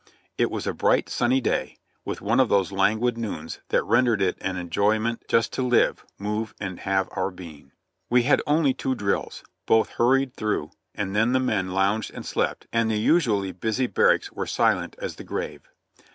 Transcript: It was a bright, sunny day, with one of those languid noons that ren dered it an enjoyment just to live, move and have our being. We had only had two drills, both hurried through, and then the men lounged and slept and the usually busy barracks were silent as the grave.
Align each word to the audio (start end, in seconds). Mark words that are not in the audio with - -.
It 0.35 0.49
was 0.49 0.65
a 0.65 0.73
bright, 0.73 1.09
sunny 1.09 1.39
day, 1.41 1.77
with 2.05 2.21
one 2.21 2.39
of 2.39 2.49
those 2.49 2.71
languid 2.71 3.19
noons 3.19 3.59
that 3.69 3.83
ren 3.83 4.05
dered 4.07 4.19
it 4.19 4.35
an 4.41 4.57
enjoyment 4.57 5.23
just 5.27 5.53
to 5.53 5.61
live, 5.61 6.03
move 6.17 6.55
and 6.59 6.79
have 6.79 7.07
our 7.11 7.29
being. 7.29 7.71
We 8.09 8.23
had 8.23 8.41
only 8.47 8.71
had 8.71 8.79
two 8.79 8.95
drills, 8.95 9.43
both 9.67 9.89
hurried 9.89 10.33
through, 10.33 10.71
and 10.95 11.15
then 11.15 11.33
the 11.33 11.39
men 11.39 11.67
lounged 11.69 12.09
and 12.15 12.25
slept 12.25 12.65
and 12.73 12.89
the 12.89 12.97
usually 12.97 13.51
busy 13.51 13.85
barracks 13.85 14.31
were 14.31 14.47
silent 14.47 14.95
as 14.97 15.17
the 15.17 15.23
grave. 15.23 15.69